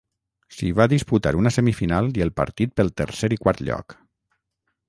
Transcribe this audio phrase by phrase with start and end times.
[0.59, 3.99] S'hi va disputar una semifinal i el partit pel tercer i quart lloc.